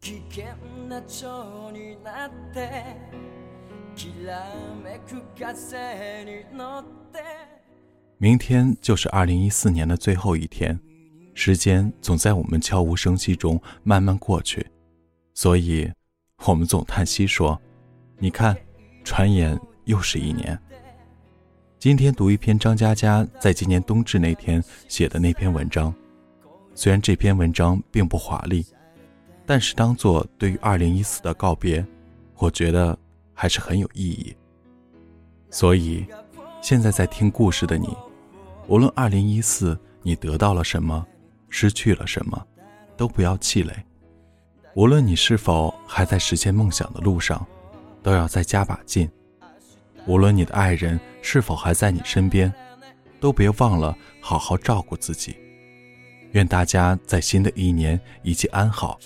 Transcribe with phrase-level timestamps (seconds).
[0.00, 0.44] 危険
[0.88, 2.96] な蝶になって
[3.96, 4.44] きら
[4.84, 7.20] めく風に乗って
[8.18, 10.78] 明天就是二零一四年的最后一天，
[11.34, 14.66] 时间总在我们悄无声息中慢慢过去，
[15.34, 15.92] 所以，
[16.46, 18.56] 我们总叹息说：“你看，
[19.04, 20.58] 转眼又是一年。”
[21.78, 25.94] 今天读一篇张嘉佳在今年冬至那天写的那篇文章，
[26.74, 28.64] 虽然这篇文章并不华丽，
[29.51, 31.85] 但是当做对于二零一四的告别，
[32.37, 32.97] 我觉得
[33.33, 34.33] 还是很有意义。
[35.49, 36.05] 所以，
[36.61, 37.93] 现在在听故事的你。
[38.69, 41.05] 无论二零一四你得到了什么，
[41.49, 42.41] 失去了什么，
[42.95, 43.75] 都不要气馁。
[44.73, 47.45] 无论你是否还在实现梦想的路上，
[48.01, 49.11] 都要再加把劲。
[50.07, 52.53] 无论你的爱人是否还在你身边，
[53.19, 55.35] 都别忘了好好照顾自己。
[56.31, 58.97] 愿大家在新的一年一切安好。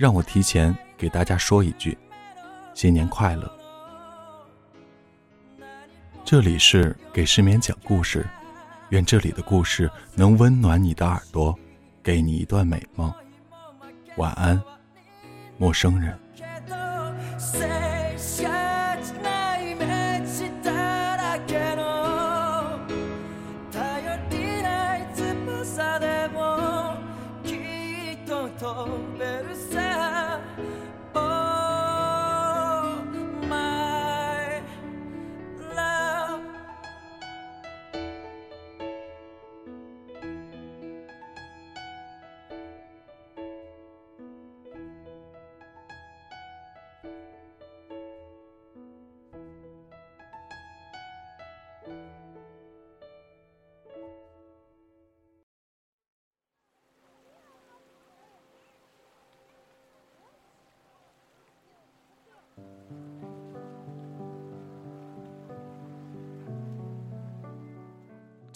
[0.00, 1.98] 让我提前给大家说一句：
[2.72, 3.52] 新年快乐！
[6.24, 8.26] 这里是给失眠讲故事。
[8.88, 11.54] 愿这里的故事能温暖你的耳朵，
[12.02, 13.12] 给你一段美梦。
[14.16, 14.58] 晚安，
[15.58, 16.18] 陌生人。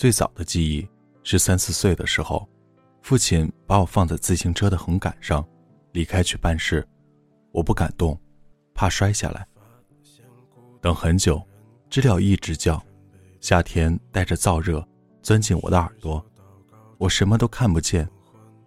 [0.05, 0.87] 最早的记忆
[1.23, 2.47] 是三四岁的时候，
[3.01, 5.43] 父亲把我放在自行车的横杆上，
[5.93, 6.87] 离开去办事。
[7.53, 8.21] 我不敢动，
[8.75, 9.47] 怕摔下来。
[10.83, 11.43] 等很久，
[11.89, 12.85] 知了一直叫，
[13.41, 14.87] 夏天带着燥热
[15.23, 16.23] 钻进我的耳朵，
[16.99, 18.07] 我什么都看不见，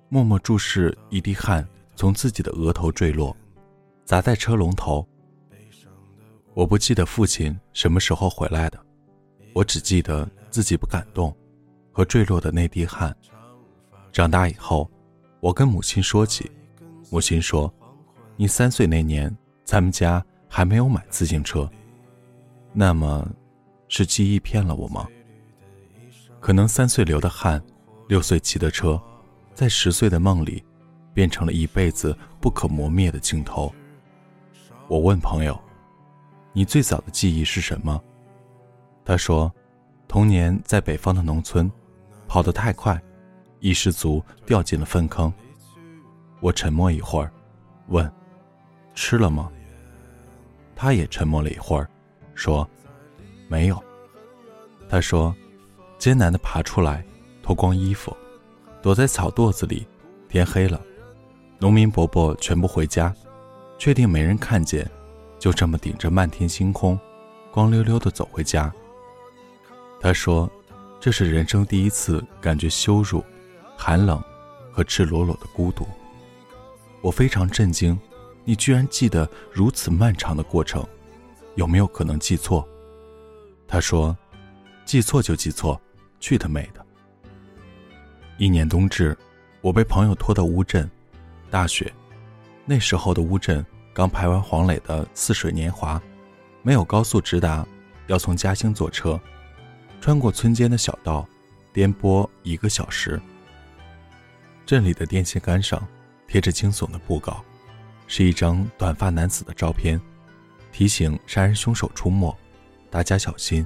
[0.09, 1.63] 默默注视一滴汗
[1.95, 3.37] 从自己的额头坠落，
[4.05, 5.07] 砸在车龙头。
[6.55, 8.83] 我不记得父亲什么时候回来的，
[9.53, 10.27] 我只记得。
[10.49, 11.35] 自己不敢动，
[11.91, 13.15] 和坠落的那滴汗。
[14.11, 14.89] 长大以后，
[15.39, 16.49] 我跟母亲说起，
[17.11, 17.71] 母亲说
[18.35, 21.69] ：“你三岁那年，咱们家还没有买自行车。”
[22.73, 23.27] 那么，
[23.87, 25.07] 是记忆骗了我吗？
[26.39, 27.61] 可能三岁流的汗，
[28.07, 28.99] 六岁骑的车，
[29.53, 30.63] 在十岁的梦里，
[31.13, 33.73] 变成了一辈子不可磨灭的镜头。
[34.87, 35.59] 我问朋友
[36.53, 38.01] ：“你最早的记忆是什么？”
[39.05, 39.53] 他说。
[40.07, 41.69] 童年在北方的农村，
[42.27, 42.99] 跑得太快，
[43.59, 45.31] 一失足掉进了粪坑。
[46.39, 47.31] 我沉默一会儿，
[47.87, 48.09] 问
[48.95, 49.51] ：“吃了吗？”
[50.75, 51.89] 他也沉默了一会儿，
[52.35, 52.67] 说
[53.49, 53.83] ：“没有。”
[54.87, 55.35] 他说
[55.99, 57.03] ：“艰难地爬出来，
[57.43, 58.15] 脱光衣服，
[58.81, 59.85] 躲在草垛子里。
[60.29, 60.81] 天黑了，
[61.59, 63.13] 农民伯伯全部回家，
[63.77, 64.89] 确定没人看见，
[65.37, 66.97] 就这么顶着漫天星空，
[67.51, 68.73] 光溜溜地走回家。”
[69.99, 70.49] 他说
[70.99, 73.23] ：“这是人生第一次感觉羞辱、
[73.75, 74.23] 寒冷
[74.71, 75.87] 和赤裸裸的孤独。”
[77.01, 77.97] 我非常震惊，
[78.43, 80.85] 你居然记得如此漫长的过程，
[81.55, 82.67] 有没有可能记错？
[83.67, 84.15] 他说
[84.85, 85.79] ：“记错就记错，
[86.19, 86.85] 去他妹的！”
[88.37, 89.17] 一年冬至，
[89.61, 90.89] 我被朋友拖到乌镇，
[91.49, 91.91] 大雪，
[92.65, 95.97] 那时候的乌镇刚排完黄磊的《似水年华》，
[96.61, 97.65] 没有高速直达，
[98.05, 99.19] 要从嘉兴坐车。
[99.99, 101.27] 穿过村间的小道，
[101.73, 103.19] 颠簸一个小时。
[104.65, 105.85] 镇里的电线杆上
[106.27, 107.43] 贴着惊悚的布告，
[108.07, 109.99] 是一张短发男子的照片，
[110.71, 112.35] 提醒杀人凶手出没，
[112.89, 113.65] 大家小心。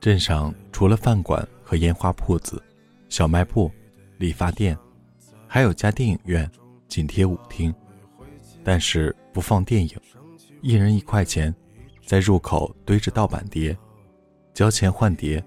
[0.00, 2.62] 镇上除了饭馆和烟花铺子、
[3.08, 3.70] 小卖部、
[4.18, 4.76] 理发店，
[5.48, 6.50] 还有家电影院
[6.88, 7.74] 紧贴舞厅，
[8.62, 9.98] 但是不放电影，
[10.60, 11.54] 一人一块钱，
[12.06, 13.76] 在入口堆着盗版碟。
[14.54, 15.44] 交钱换碟，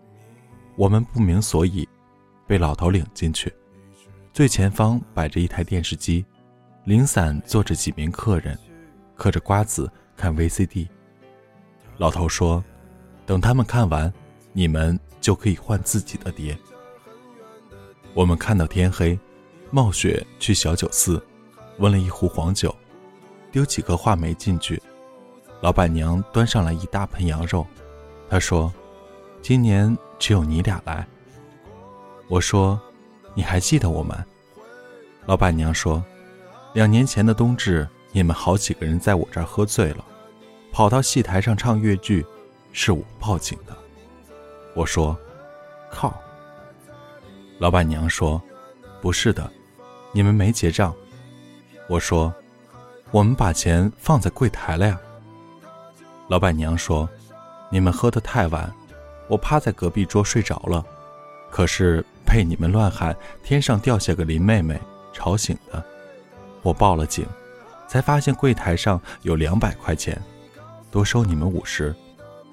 [0.75, 1.87] 我们不明所以，
[2.45, 3.51] 被老头领进去。
[4.33, 6.25] 最前方摆着一台电视机，
[6.83, 8.59] 零散坐着几名客人，
[9.15, 10.89] 嗑着瓜子看 VCD。
[11.95, 12.61] 老头说
[13.25, 14.13] ：“等他们看完，
[14.51, 16.55] 你们就可以换自己的碟。”
[18.13, 19.17] 我们看到天黑，
[19.71, 21.25] 冒雪去小酒肆，
[21.77, 22.75] 温了一壶黄酒，
[23.53, 24.81] 丢几颗话梅进去。
[25.61, 27.65] 老板娘端上来一大盆羊肉，
[28.29, 28.71] 她说
[29.41, 31.07] ：“今年只有你俩来。”
[32.27, 32.79] 我说
[33.33, 34.17] ：“你还记得我们？”
[35.25, 36.03] 老板娘说
[36.73, 40.03] ：“两年前的冬至，你们好几个人在我这儿喝醉了，
[40.71, 42.25] 跑到戏台上唱越剧，
[42.71, 43.75] 是我报警的。”
[44.75, 45.17] 我说
[45.89, 46.13] ：“靠。”
[47.59, 48.41] 老板娘说
[49.01, 49.51] ：“不是的，
[50.11, 50.93] 你们没结账。”
[51.89, 52.33] 我说
[53.11, 54.99] ：“我们把钱放在柜台了呀。”
[56.27, 57.07] 老板娘说
[57.71, 58.71] ：“你们喝得太晚，
[59.27, 60.83] 我趴在隔壁桌睡着了，
[61.49, 64.79] 可是被你们乱喊‘天上掉下个林妹妹’
[65.13, 65.83] 吵醒的。
[66.61, 67.25] 我报了警，
[67.87, 70.21] 才发现柜台上有两百块钱，
[70.91, 71.93] 多收你们五十。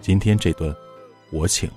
[0.01, 0.75] 今天这顿，
[1.31, 1.71] 我请。”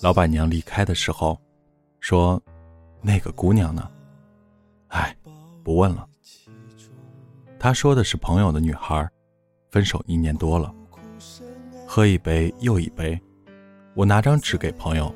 [0.00, 1.38] 老板娘离开的时候，
[2.00, 2.42] 说
[3.02, 3.90] ：“那个姑娘呢？
[4.88, 5.14] 哎，
[5.62, 6.08] 不问了。”
[7.60, 9.06] 她说的是朋友的女孩，
[9.70, 10.74] 分手一年多了。
[11.86, 13.20] 喝一杯又一杯，
[13.94, 15.14] 我拿张纸给朋友，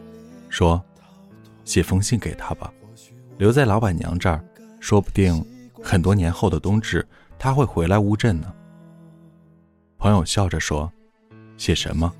[0.51, 0.85] 说
[1.65, 2.71] ：“写封信给她吧，
[3.39, 4.45] 留在老板娘这儿，
[4.81, 5.43] 说不定
[5.83, 7.09] 很多年后的冬至，
[7.39, 8.53] 她会回来乌镇呢。”
[10.05, 10.93] 朋友笑着说
[11.56, 12.15] ：“写什么？”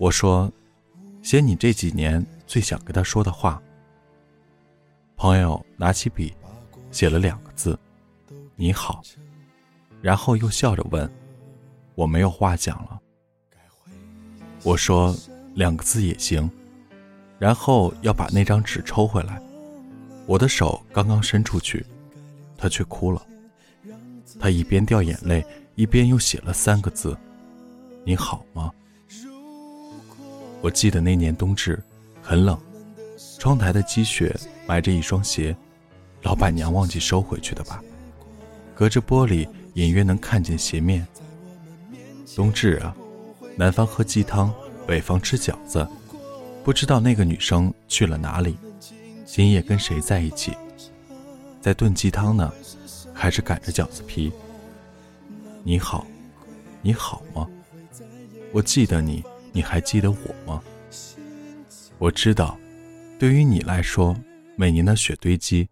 [0.00, 0.50] 我说
[1.20, 3.62] ：“写你这几年最想跟他说的话。”
[5.14, 6.32] 朋友拿起笔，
[6.90, 7.78] 写了两个字
[8.56, 9.02] ：“你好。”
[10.00, 11.06] 然后又笑着问
[11.94, 12.98] ：“我没有话讲了。”
[14.64, 15.14] 我说
[15.54, 16.50] ：“两个字也行。”
[17.38, 19.38] 然后要把那张纸抽回来，
[20.24, 21.84] 我的手刚刚伸出去，
[22.56, 23.20] 他却哭了。
[24.40, 25.44] 他一边掉眼泪。
[25.76, 27.16] 一边又写了三个字
[28.04, 28.70] ：“你好吗？”
[30.62, 31.82] 我记得那年冬至，
[32.22, 32.58] 很冷，
[33.38, 34.34] 窗台的积雪
[34.66, 35.54] 埋着一双鞋，
[36.22, 37.82] 老板娘忘记收回去的吧？
[38.74, 41.06] 隔着玻璃隐约能看见鞋面。
[42.34, 42.96] 冬至啊，
[43.56, 44.52] 南方喝鸡汤，
[44.86, 45.86] 北方吃饺子，
[46.62, 48.56] 不知道那个女生去了哪里，
[49.26, 50.56] 今夜跟谁在一起？
[51.60, 52.52] 在炖鸡汤呢，
[53.12, 54.32] 还是擀着饺子皮？
[55.66, 56.06] 你好，
[56.82, 57.48] 你好吗？
[58.52, 60.62] 我记得你，你还记得我吗？
[61.96, 62.58] 我知道，
[63.18, 64.14] 对于你来说，
[64.56, 65.66] 每年的雪堆积，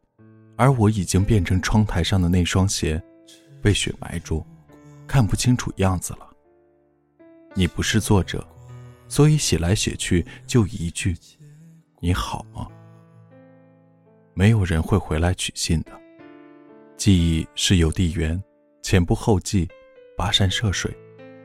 [0.56, 3.02] 而我已经变成窗台上的那双鞋，
[3.61, 4.42] 被雪埋住，
[5.06, 6.26] 看不清楚样子了。
[7.54, 8.42] 你不是作者，
[9.08, 11.14] 所以写来写去就一句：
[12.00, 12.66] 你好吗？
[14.32, 15.92] 没有人会回来取信的。
[16.96, 18.42] 记忆是邮递员，
[18.82, 19.68] 前仆后继。
[20.16, 20.95] 跋山涉水，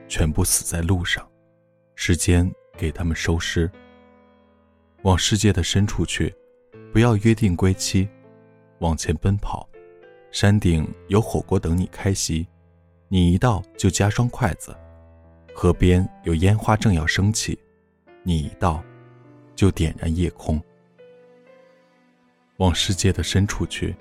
[0.08, 1.28] 全部死在路上。
[1.96, 3.70] 时间给他们收尸。
[5.04, 6.34] 往世界的深处去，
[6.92, 8.08] 不要约定归期。
[8.80, 9.68] 往前奔跑，
[10.32, 12.46] 山顶有火锅等你开席，
[13.08, 14.76] 你一到就加双筷子。
[15.56, 17.58] 河边有烟花正要升起，
[18.22, 18.84] 你一到
[19.56, 20.62] 就点燃夜空。
[22.58, 23.96] 往世界的深处去，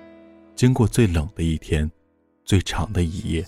[0.54, 1.90] 经过最冷的一天，
[2.44, 3.42] 最长的一夜。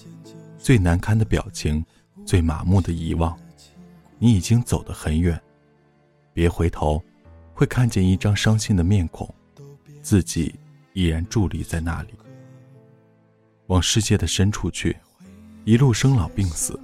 [0.59, 1.85] 最难堪的表情，
[2.27, 3.39] 最麻木的遗忘，
[4.19, 5.41] 你已经走得很远，
[6.35, 7.03] 别回头，
[7.55, 9.33] 会看见一张伤心的面孔，
[10.03, 10.55] 自己
[10.93, 12.09] 依然伫立在那里。
[13.69, 14.97] 往世界的深处去，
[15.65, 16.79] 一路生老病死，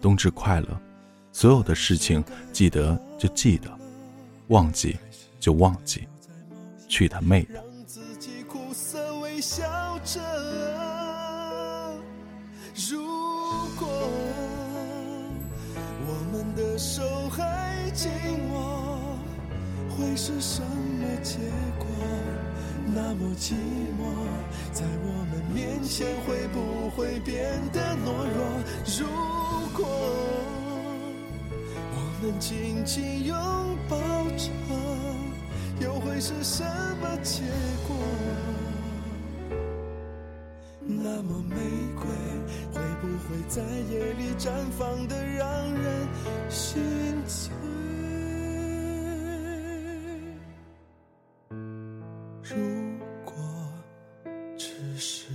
[0.00, 0.80] 冬至快乐，
[1.32, 2.22] 所有的事情
[2.52, 3.70] 记得就记得，
[4.48, 4.96] 忘记
[5.40, 6.06] 就忘记，
[6.86, 7.64] 去他妹的！
[16.74, 18.10] 的手还紧
[18.52, 18.98] 握，
[19.90, 21.38] 会是什么结
[21.78, 21.86] 果？
[22.92, 23.52] 那么寂
[23.96, 24.02] 寞，
[24.72, 28.44] 在我们面前会不会变得懦弱？
[28.98, 29.06] 如
[29.72, 29.86] 果
[31.94, 33.36] 我们紧紧拥
[33.88, 33.96] 抱
[34.36, 34.50] 着。
[35.80, 36.64] 又会是什
[37.00, 37.42] 么结
[37.86, 37.96] 果？
[40.80, 41.56] 那么玫
[42.00, 42.06] 瑰
[43.28, 46.08] 会在夜里绽放的让人
[46.48, 46.82] 心
[47.26, 47.50] 醉？
[52.42, 52.54] 如
[53.24, 53.34] 果
[54.56, 55.26] 只是